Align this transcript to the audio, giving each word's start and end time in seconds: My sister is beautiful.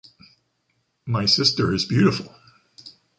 My 1.05 1.27
sister 1.27 1.71
is 1.75 1.85
beautiful. 1.85 2.33